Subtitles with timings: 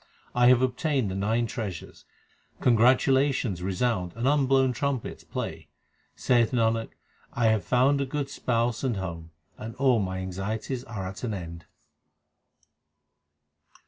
[0.33, 2.05] I have obtained the nine treasures;
[2.59, 5.67] congratulations resound and unblown trumpets play.
[6.15, 6.89] Saith Nanak,
[7.33, 9.29] I have found a good Spouse and home,
[9.59, 11.65] and all my anxieties are at an end.